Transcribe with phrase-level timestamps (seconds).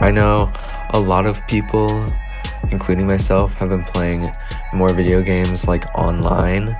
[0.00, 0.52] I know
[0.90, 2.06] a lot of people,
[2.70, 4.30] including myself, have been playing
[4.72, 6.76] more video games like online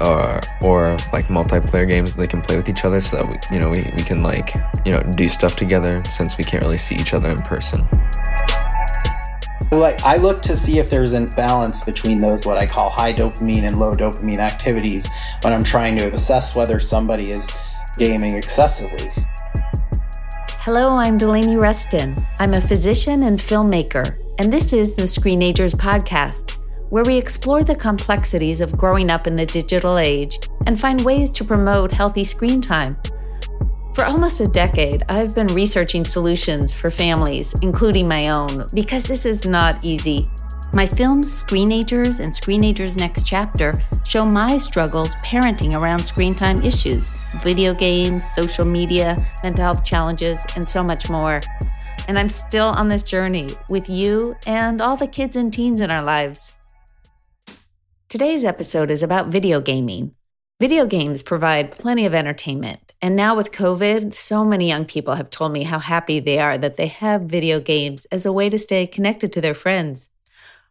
[0.00, 3.60] or or like multiplayer games they can play with each other so that we, you
[3.60, 4.54] know we, we can like
[4.84, 7.86] you know do stuff together since we can't really see each other in person.
[9.70, 13.12] Like i look to see if there's a balance between those what i call high
[13.14, 15.08] dopamine and low dopamine activities
[15.40, 17.50] when i'm trying to assess whether somebody is
[17.96, 19.10] gaming excessively
[20.64, 26.56] hello i'm delaney ruston i'm a physician and filmmaker and this is the screenagers podcast
[26.88, 30.38] where we explore the complexities of growing up in the digital age
[30.68, 32.96] and find ways to promote healthy screen time.
[33.94, 39.24] For almost a decade, I've been researching solutions for families, including my own, because this
[39.24, 40.30] is not easy.
[40.74, 43.74] My films Screenagers and Screenagers Next Chapter
[44.04, 47.10] show my struggles parenting around screen time issues,
[47.42, 51.40] video games, social media, mental health challenges, and so much more.
[52.08, 55.90] And I'm still on this journey with you and all the kids and teens in
[55.90, 56.52] our lives.
[58.08, 60.14] Today's episode is about video gaming.
[60.60, 62.92] Video games provide plenty of entertainment.
[63.00, 66.56] And now with COVID, so many young people have told me how happy they are
[66.58, 70.08] that they have video games as a way to stay connected to their friends.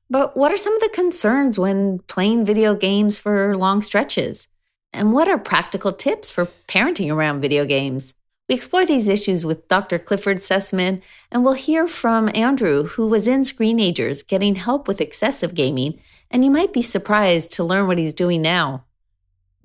[0.10, 4.48] But what are some of the concerns when playing video games for long stretches?
[4.94, 8.14] And what are practical tips for parenting around video games?
[8.50, 9.98] We explore these issues with Dr.
[9.98, 15.56] Clifford Sussman, and we'll hear from Andrew, who was in Screenagers getting help with excessive
[15.56, 16.00] gaming
[16.32, 18.86] and you might be surprised to learn what he's doing now.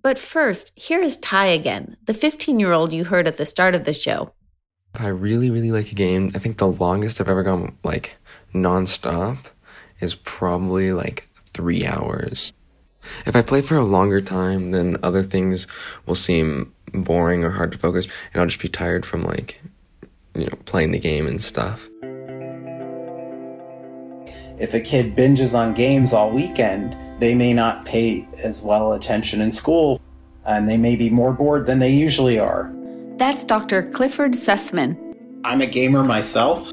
[0.03, 3.75] But first, here is Ty again, the 15 year old you heard at the start
[3.75, 4.33] of the show.
[4.95, 6.31] I really, really like a game.
[6.35, 8.17] I think the longest I've ever gone like
[8.55, 9.39] nonstop
[10.01, 12.53] is probably like three hours.
[13.27, 15.67] If I play for a longer time, then other things
[16.07, 19.61] will seem boring or hard to focus, and I'll just be tired from like,
[20.35, 21.89] you know, playing the game and stuff.
[24.59, 29.41] If a kid binges on games all weekend, they may not pay as well attention
[29.41, 30.01] in school
[30.47, 32.73] and they may be more bored than they usually are.
[33.17, 33.91] That's Dr.
[33.91, 34.97] Clifford Sussman.
[35.45, 36.71] I'm a gamer myself.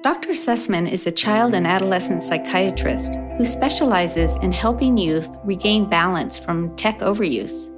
[0.00, 0.28] Dr.
[0.28, 6.74] Sussman is a child and adolescent psychiatrist who specializes in helping youth regain balance from
[6.76, 7.74] tech overuse.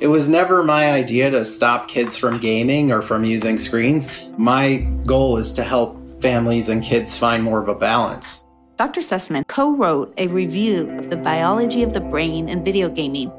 [0.00, 4.08] It was never my idea to stop kids from gaming or from using screens.
[4.38, 8.46] My goal is to help families and kids find more of a balance.
[8.78, 9.02] Dr.
[9.02, 13.30] Sussman co wrote a review of the biology of the brain and video gaming.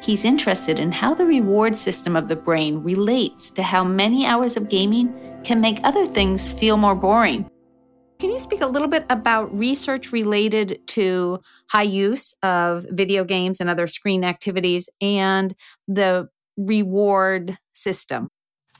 [0.00, 4.56] He's interested in how the reward system of the brain relates to how many hours
[4.56, 5.12] of gaming
[5.44, 7.48] can make other things feel more boring.
[8.18, 13.60] Can you speak a little bit about research related to high use of video games
[13.60, 15.54] and other screen activities and
[15.88, 18.28] the reward system?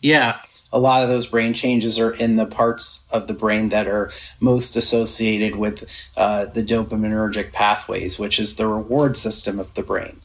[0.01, 0.39] Yeah,
[0.73, 4.11] a lot of those brain changes are in the parts of the brain that are
[4.41, 10.21] most associated with uh, the dopaminergic pathways, which is the reward system of the brain.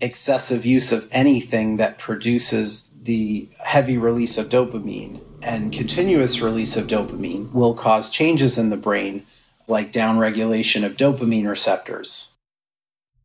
[0.00, 6.86] Excessive use of anything that produces the heavy release of dopamine and continuous release of
[6.86, 9.26] dopamine will cause changes in the brain,
[9.68, 12.36] like downregulation of dopamine receptors.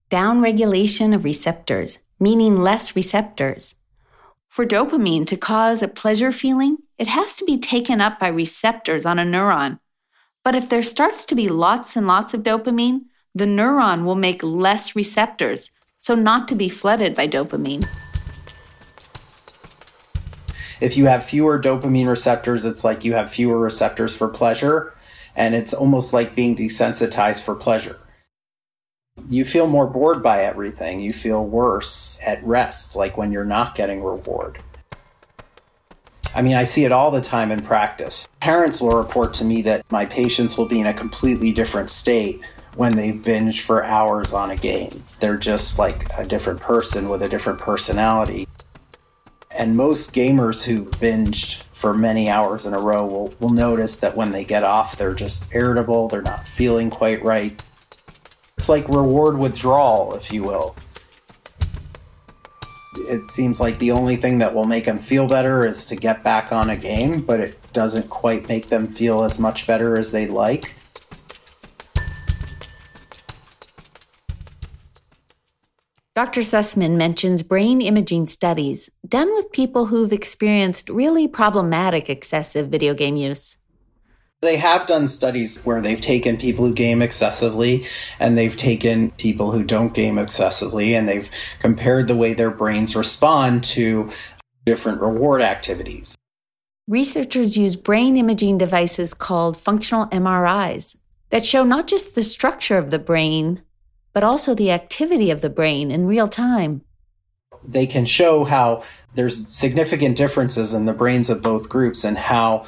[0.09, 3.75] Downregulation of receptors, meaning less receptors.
[4.47, 9.05] For dopamine to cause a pleasure feeling, it has to be taken up by receptors
[9.05, 9.79] on a neuron.
[10.43, 13.01] But if there starts to be lots and lots of dopamine,
[13.35, 17.87] the neuron will make less receptors, so not to be flooded by dopamine.
[20.79, 24.93] If you have fewer dopamine receptors, it's like you have fewer receptors for pleasure,
[25.35, 27.99] and it's almost like being desensitized for pleasure
[29.29, 30.99] you feel more bored by everything.
[30.99, 34.59] You feel worse at rest, like when you're not getting reward.
[36.35, 38.27] I mean, I see it all the time in practice.
[38.39, 42.41] Parents will report to me that my patients will be in a completely different state
[42.75, 45.03] when they binge for hours on a game.
[45.19, 48.47] They're just like a different person with a different personality.
[49.57, 54.15] And most gamers who've binged for many hours in a row will, will notice that
[54.15, 57.59] when they get off, they're just irritable, they're not feeling quite right.
[58.55, 60.75] It's like reward withdrawal, if you will.
[63.09, 66.23] It seems like the only thing that will make them feel better is to get
[66.23, 70.11] back on a game, but it doesn't quite make them feel as much better as
[70.11, 70.73] they'd like.
[76.17, 76.41] Dr.
[76.41, 83.17] Sussman mentions brain imaging studies done with people who've experienced really problematic excessive video game
[83.17, 83.57] use.
[84.41, 87.85] They have done studies where they've taken people who game excessively
[88.19, 91.29] and they've taken people who don't game excessively and they've
[91.59, 94.09] compared the way their brains respond to
[94.65, 96.15] different reward activities.
[96.87, 100.95] researchers use brain imaging devices called functional MRIs
[101.29, 103.61] that show not just the structure of the brain,
[104.17, 106.81] but also the activity of the brain in real time.
[107.67, 108.81] They can show how
[109.13, 112.65] there's significant differences in the brains of both groups and how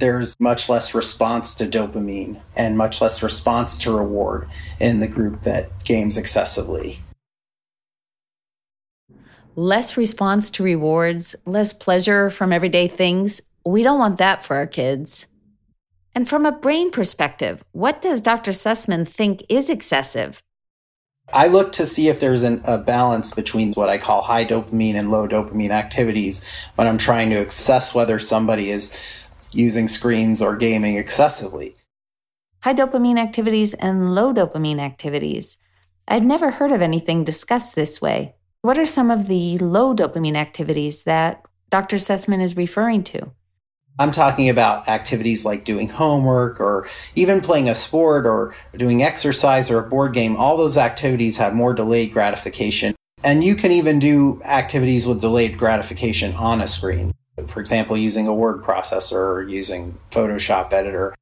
[0.00, 4.48] there's much less response to dopamine and much less response to reward
[4.80, 6.98] in the group that games excessively.
[9.54, 13.40] Less response to rewards, less pleasure from everyday things.
[13.64, 15.28] We don't want that for our kids.
[16.12, 18.50] And from a brain perspective, what does Dr.
[18.50, 20.42] Sussman think is excessive?
[21.32, 24.94] I look to see if there's an, a balance between what I call high dopamine
[24.94, 26.42] and low dopamine activities
[26.74, 28.96] when I'm trying to assess whether somebody is
[29.52, 31.76] using screens or gaming excessively.
[32.60, 35.58] High dopamine activities and low dopamine activities.
[36.06, 38.34] I'd never heard of anything discussed this way.
[38.62, 41.96] What are some of the low dopamine activities that Dr.
[41.96, 43.32] Sussman is referring to?
[44.00, 49.70] I'm talking about activities like doing homework or even playing a sport or doing exercise
[49.70, 50.36] or a board game.
[50.36, 52.94] All those activities have more delayed gratification.
[53.24, 57.12] And you can even do activities with delayed gratification on a screen.
[57.46, 61.16] For example, using a word processor or using Photoshop editor.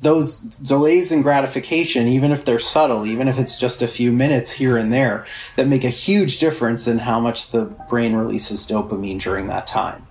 [0.00, 4.50] Those delays in gratification, even if they're subtle, even if it's just a few minutes
[4.50, 5.24] here and there,
[5.56, 10.06] that make a huge difference in how much the brain releases dopamine during that time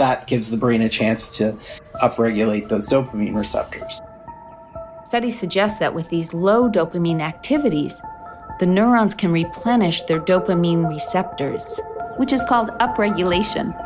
[0.00, 1.52] that gives the brain a chance to
[2.02, 4.00] upregulate those dopamine receptors.
[5.04, 8.00] Studies suggest that with these low dopamine activities,
[8.60, 11.78] the neurons can replenish their dopamine receptors,
[12.16, 13.76] which is called upregulation.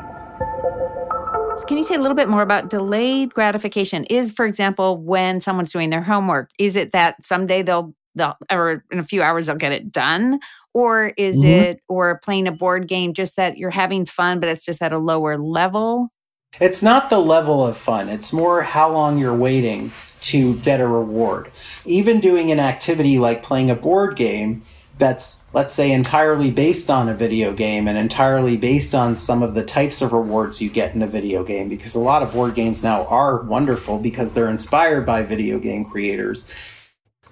[1.67, 4.05] Can you say a little bit more about delayed gratification?
[4.05, 8.85] Is, for example, when someone's doing their homework, is it that someday they'll, they'll or
[8.91, 10.41] in a few hours they'll get it done?
[10.73, 11.47] Or is mm-hmm.
[11.47, 14.93] it, or playing a board game, just that you're having fun, but it's just at
[14.93, 16.11] a lower level?
[16.61, 20.87] It's not the level of fun, it's more how long you're waiting to get a
[20.87, 21.51] reward.
[21.85, 24.63] Even doing an activity like playing a board game
[24.97, 29.55] that's, let's say, entirely based on a video game and entirely based on some of
[29.55, 32.55] the types of rewards you get in a video game, because a lot of board
[32.55, 36.53] games now are wonderful because they're inspired by video game creators.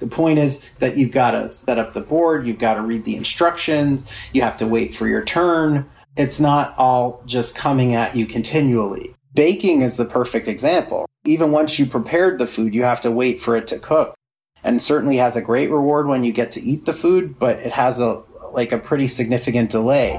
[0.03, 3.05] The point is that you've got to set up the board, you've got to read
[3.05, 5.89] the instructions, you have to wait for your turn.
[6.17, 9.15] It's not all just coming at you continually.
[9.33, 11.07] Baking is the perfect example.
[11.25, 14.17] Even once you prepared the food, you have to wait for it to cook.
[14.65, 17.71] And certainly has a great reward when you get to eat the food, but it
[17.71, 20.15] has a like a pretty significant delay.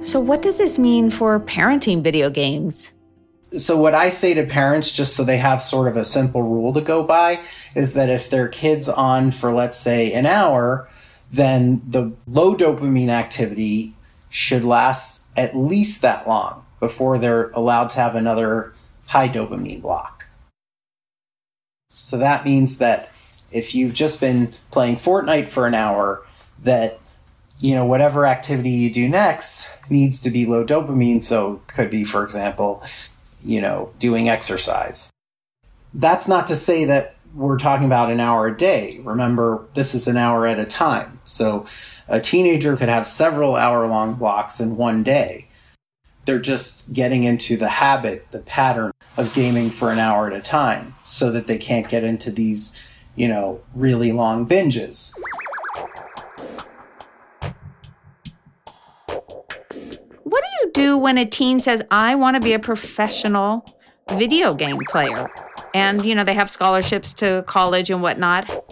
[0.00, 2.92] So what does this mean for parenting video games?
[3.56, 6.72] So what I say to parents, just so they have sort of a simple rule
[6.74, 7.40] to go by,
[7.74, 10.88] is that if their kid's on for let's say an hour,
[11.30, 13.94] then the low dopamine activity
[14.30, 18.72] should last at least that long before they're allowed to have another
[19.06, 20.28] high dopamine block.
[21.88, 23.10] So that means that
[23.50, 26.22] if you've just been playing Fortnite for an hour,
[26.62, 27.00] that
[27.60, 31.22] you know whatever activity you do next needs to be low dopamine.
[31.22, 32.82] So could be, for example,
[33.44, 35.10] you know, doing exercise.
[35.94, 39.00] That's not to say that we're talking about an hour a day.
[39.02, 41.20] Remember, this is an hour at a time.
[41.24, 41.66] So
[42.08, 45.48] a teenager could have several hour long blocks in one day.
[46.24, 50.40] They're just getting into the habit, the pattern of gaming for an hour at a
[50.40, 52.82] time so that they can't get into these,
[53.16, 55.12] you know, really long binges.
[60.72, 63.64] Do when a teen says, I want to be a professional
[64.12, 65.30] video game player?
[65.74, 68.64] And, you know, they have scholarships to college and whatnot.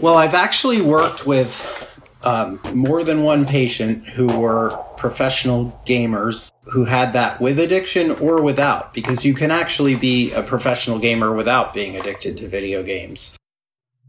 [0.00, 1.88] Well, I've actually worked with
[2.24, 8.42] um, more than one patient who were professional gamers who had that with addiction or
[8.42, 13.36] without, because you can actually be a professional gamer without being addicted to video games.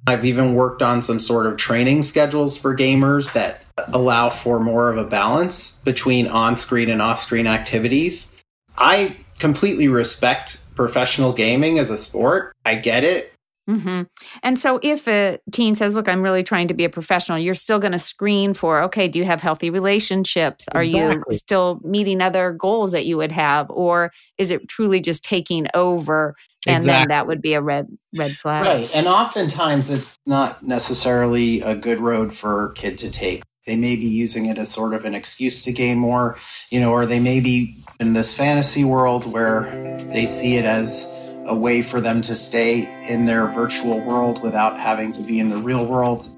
[0.08, 4.90] I've even worked on some sort of training schedules for gamers that allow for more
[4.90, 8.34] of a balance between on screen and off screen activities.
[8.78, 12.54] I completely respect professional gaming as a sport.
[12.66, 13.34] I get it.
[13.70, 14.04] Mm-hmm.
[14.44, 17.54] And so, if a teen says, Look, I'm really trying to be a professional, you're
[17.54, 20.66] still going to screen for, okay, do you have healthy relationships?
[20.72, 21.24] Are exactly.
[21.30, 23.70] you still meeting other goals that you would have?
[23.70, 26.36] Or is it truly just taking over
[26.68, 27.01] and exactly.
[27.01, 31.74] then that would be a red red flag right and oftentimes it's not necessarily a
[31.74, 35.06] good road for a kid to take they may be using it as sort of
[35.06, 36.38] an excuse to game more
[36.70, 39.63] you know or they may be in this fantasy world where
[40.13, 44.77] they see it as a way for them to stay in their virtual world without
[44.77, 46.30] having to be in the real world.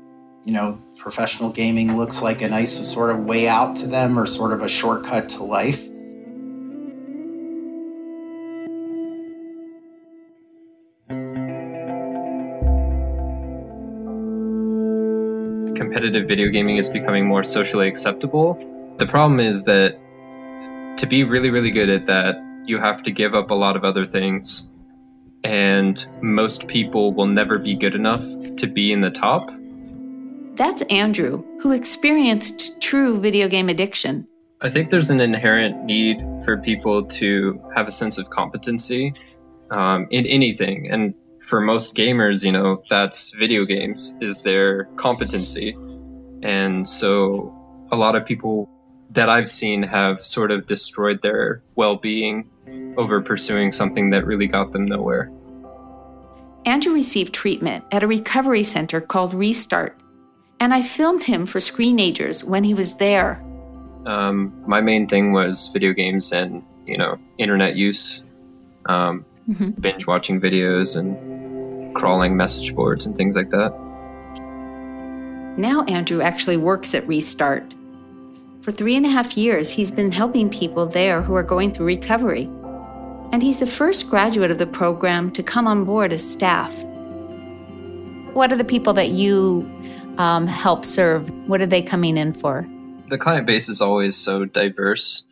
[0.44, 4.26] You know professional gaming looks like a nice sort of way out to them or
[4.26, 5.88] sort of a shortcut to life
[15.76, 18.96] competitive video gaming is becoming more socially acceptable.
[18.98, 19.98] The problem is that
[20.98, 23.84] to be really, really good at that, you have to give up a lot of
[23.84, 24.68] other things.
[25.44, 28.24] And most people will never be good enough
[28.58, 29.52] to be in the top.
[30.56, 34.28] That's Andrew, who experienced true video game addiction.
[34.62, 39.14] I think there's an inherent need for people to have a sense of competency
[39.70, 40.90] um, in anything.
[40.90, 45.76] And for most gamers, you know, that's video games is their competency.
[46.42, 47.54] And so
[47.92, 48.70] a lot of people
[49.12, 52.50] that I've seen have sort of destroyed their well being
[52.98, 55.32] over pursuing something that really got them nowhere.
[56.66, 60.00] Andrew received treatment at a recovery center called Restart,
[60.62, 63.44] and I filmed him for Screenagers when he was there.
[64.06, 68.24] Um, my main thing was video games and, you know, internet use,
[68.86, 69.72] um, mm-hmm.
[69.72, 71.33] binge watching videos and
[71.94, 73.74] crawling message boards and things like that.
[75.58, 77.74] Now, Andrew actually works at Restart
[78.64, 81.88] for three and a half years, he's been helping people there who are going through
[81.88, 82.46] recovery.
[83.34, 86.74] And he's the first graduate of the program to come on board as staff.
[88.34, 89.70] What are the people that you
[90.18, 91.30] um, help serve?
[91.46, 92.66] What are they coming in for?
[93.10, 95.26] The client base is always so diverse,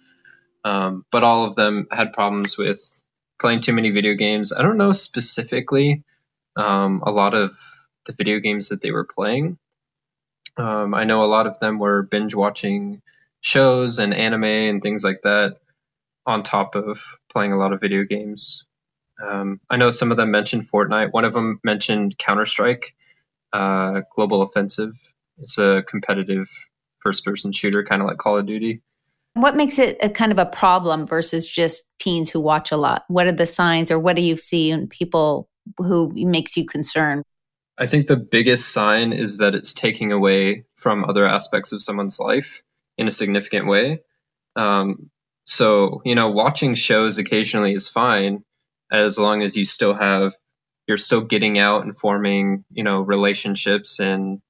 [0.65, 3.01] um, but all of them had problems with
[3.39, 4.51] playing too many video games.
[4.51, 6.03] I don't know specifically
[6.55, 7.51] um, a lot of
[8.05, 9.57] the video games that they were playing.
[10.57, 13.01] Um, I know a lot of them were binge watching
[13.39, 15.57] shows and anime and things like that
[16.25, 18.65] on top of playing a lot of video games.
[19.21, 21.11] Um, I know some of them mentioned Fortnite.
[21.11, 22.95] One of them mentioned Counter Strike,
[23.53, 24.93] uh, Global Offensive.
[25.37, 26.49] It's a competitive
[26.99, 28.81] first person shooter, kind of like Call of Duty.
[29.33, 33.05] What makes it a kind of a problem versus just teens who watch a lot?
[33.07, 37.23] What are the signs or what do you see in people who makes you concerned?
[37.77, 42.19] I think the biggest sign is that it's taking away from other aspects of someone's
[42.19, 42.61] life
[42.97, 44.01] in a significant way.
[44.55, 45.09] Um,
[45.45, 48.43] so, you know, watching shows occasionally is fine
[48.91, 50.33] as long as you still have,
[50.87, 54.41] you're still getting out and forming, you know, relationships and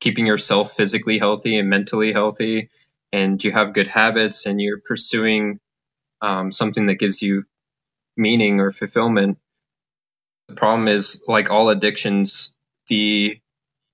[0.00, 2.68] keeping yourself physically healthy and mentally healthy.
[3.12, 5.58] And you have good habits and you're pursuing
[6.20, 7.44] um, something that gives you
[8.16, 9.38] meaning or fulfillment.
[10.48, 12.56] The problem is, like all addictions,
[12.88, 13.40] the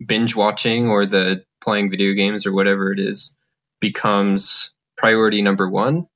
[0.04, 3.36] binge watching or the playing video games or whatever it is
[3.80, 6.06] becomes priority number one,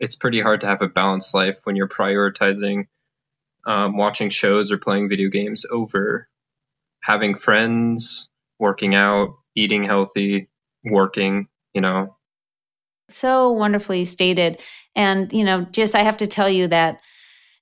[0.00, 2.86] it's pretty hard to have a balanced life when you're prioritizing
[3.66, 6.28] um, watching shows or playing video games over
[7.00, 8.28] having friends,
[8.58, 10.48] working out, eating healthy,
[10.84, 12.16] working, you know.
[13.10, 14.60] So wonderfully stated.
[14.96, 17.00] And, you know, just I have to tell you that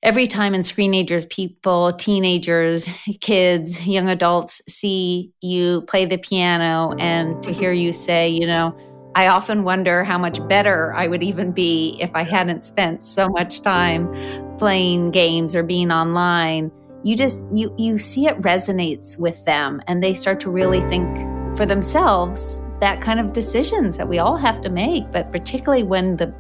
[0.02, 2.88] every time in screenagers, people, teenagers,
[3.20, 8.76] kids, young adults see you play the piano and to hear you say, you know,
[9.14, 13.28] I often wonder how much better I would even be if I hadn't spent so
[13.28, 14.10] much time
[14.56, 16.72] playing games or being online.
[17.04, 21.16] You just you you see it resonates with them and they start to really think
[21.56, 26.16] for themselves that kind of decisions that we all have to make, but particularly when
[26.16, 26.32] the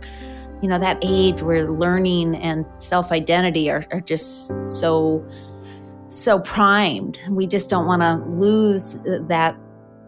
[0.62, 5.26] you know that age where learning and self-identity are, are just so
[6.08, 7.18] so primed.
[7.28, 9.56] We just don't want to lose that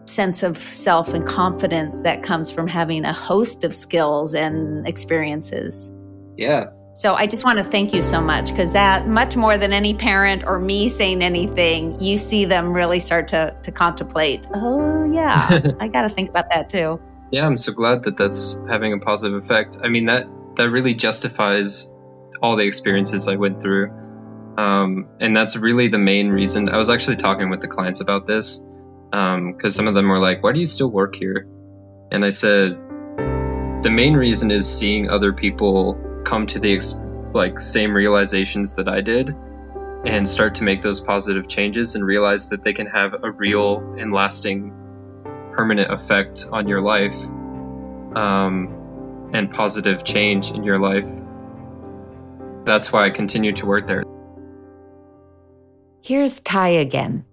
[0.05, 5.91] sense of self and confidence that comes from having a host of skills and experiences.
[6.37, 6.65] Yeah.
[6.93, 9.93] So I just want to thank you so much because that much more than any
[9.93, 14.47] parent or me saying anything, you see them really start to to contemplate.
[14.53, 17.01] Oh yeah, I got to think about that too.
[17.31, 19.77] Yeah, I'm so glad that that's having a positive effect.
[19.83, 21.91] I mean that that really justifies
[22.41, 23.91] all the experiences I went through.
[24.57, 26.69] Um, and that's really the main reason.
[26.69, 28.63] I was actually talking with the clients about this
[29.11, 31.47] because um, some of them were like, "Why do you still work here?"
[32.11, 32.71] And I said,
[33.83, 36.99] "The main reason is seeing other people come to the ex-
[37.33, 39.35] like same realizations that I did,
[40.05, 43.95] and start to make those positive changes, and realize that they can have a real
[43.97, 44.73] and lasting,
[45.51, 47.17] permanent effect on your life,
[48.15, 48.74] um,
[49.35, 51.05] and positive change in your life."
[52.65, 54.03] That's why I continue to work there.
[56.01, 57.25] Here's Ty again.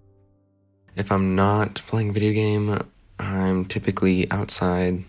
[0.95, 2.79] If I'm not playing a video game,
[3.19, 5.05] I'm typically outside,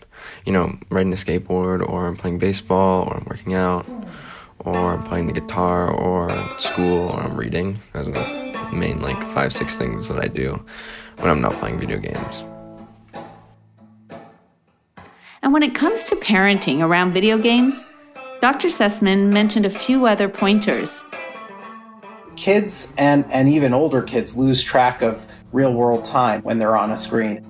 [0.46, 3.86] you know, riding a skateboard, or I'm playing baseball, or I'm working out,
[4.60, 7.80] or I'm playing the guitar, or at school, or I'm reading.
[7.92, 10.64] Those are the main, like, five, six things that I do
[11.18, 12.46] when I'm not playing video games.
[15.44, 17.84] And when it comes to parenting around video games,
[18.40, 18.70] Dr.
[18.70, 21.04] Sussman mentioned a few other pointers.
[22.38, 26.92] Kids and, and even older kids lose track of real world time when they're on
[26.92, 27.44] a screen.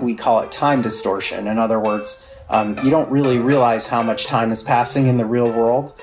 [0.00, 1.46] We call it time distortion.
[1.46, 5.24] In other words, um, you don't really realize how much time is passing in the
[5.24, 5.94] real world.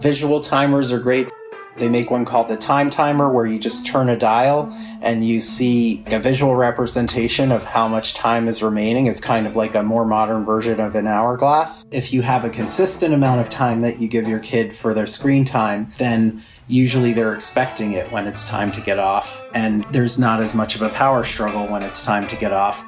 [0.00, 1.30] Visual timers are great
[1.78, 5.40] they make one called the time timer where you just turn a dial and you
[5.40, 9.06] see a visual representation of how much time is remaining.
[9.06, 11.84] It's kind of like a more modern version of an hourglass.
[11.90, 15.06] If you have a consistent amount of time that you give your kid for their
[15.06, 19.44] screen time, then usually they're expecting it when it's time to get off.
[19.54, 22.84] And there's not as much of a power struggle when it's time to get off.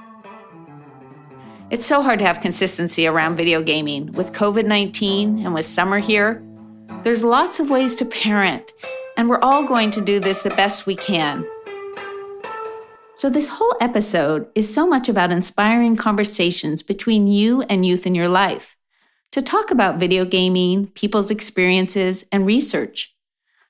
[1.70, 4.10] It's so hard to have consistency around video gaming.
[4.12, 6.42] With COVID 19 and with summer here,
[7.02, 8.72] there's lots of ways to parent,
[9.16, 11.46] and we're all going to do this the best we can.
[13.14, 18.14] So, this whole episode is so much about inspiring conversations between you and youth in
[18.14, 18.76] your life
[19.32, 23.14] to talk about video gaming, people's experiences, and research.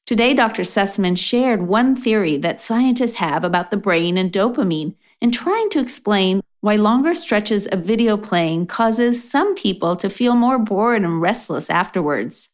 [0.07, 0.63] Today, Dr.
[0.63, 5.81] Sussman shared one theory that scientists have about the brain and dopamine in trying to
[5.81, 11.21] explain why longer stretches of video playing causes some people to feel more bored and
[11.21, 12.49] restless afterwards.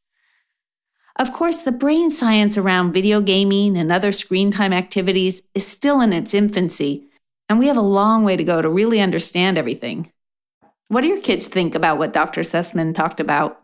[1.18, 6.02] Of course, the brain science around video gaming and other screen time activities is still
[6.02, 7.06] in its infancy,
[7.48, 10.12] and we have a long way to go to really understand everything.
[10.88, 12.42] What do your kids think about what Dr.
[12.42, 13.62] Sussman talked about?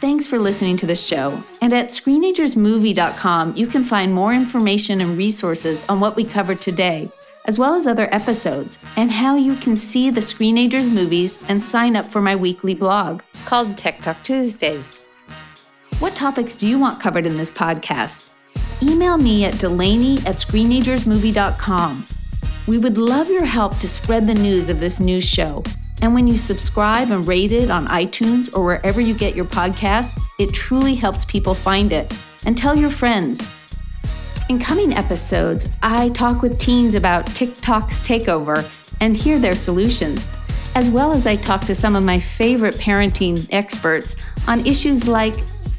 [0.00, 1.44] Thanks for listening to the show.
[1.60, 7.10] And at screenagersmovie.com, you can find more information and resources on what we covered today,
[7.46, 11.96] as well as other episodes, and how you can see the Screenagers movies and sign
[11.96, 15.04] up for my weekly blog called Tech Talk Tuesdays.
[15.98, 18.30] What topics do you want covered in this podcast?
[18.82, 22.06] Email me at delaney at screenagersmovie.com.
[22.66, 25.62] We would love your help to spread the news of this new show.
[26.00, 30.20] And when you subscribe and rate it on iTunes or wherever you get your podcasts,
[30.40, 32.12] it truly helps people find it.
[32.44, 33.48] And tell your friends.
[34.52, 38.68] In coming episodes, I talk with teens about TikTok's takeover
[39.00, 40.28] and hear their solutions,
[40.74, 44.14] as well as I talk to some of my favorite parenting experts
[44.46, 45.36] on issues like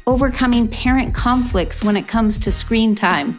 [0.08, 3.38] overcoming parent conflicts when it comes to screen time.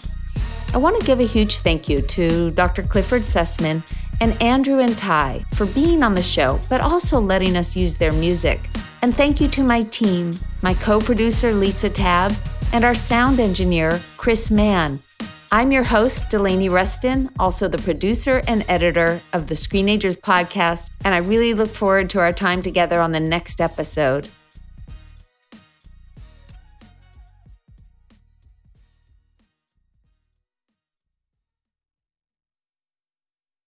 [0.74, 2.84] I want to give a huge thank you to Dr.
[2.84, 3.84] Clifford Sussman
[4.22, 8.14] and Andrew and Ty for being on the show, but also letting us use their
[8.14, 8.70] music.
[9.02, 12.34] And thank you to my team, my co producer Lisa Tabb,
[12.74, 15.00] and our sound engineer, Chris Mann.
[15.52, 21.14] I'm your host, Delaney Ruston, also the producer and editor of the Screenagers podcast, and
[21.14, 24.28] I really look forward to our time together on the next episode.